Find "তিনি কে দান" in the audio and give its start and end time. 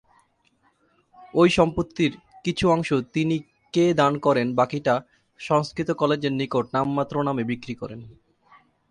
3.13-4.13